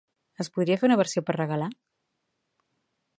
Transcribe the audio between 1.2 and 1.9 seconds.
per regalar?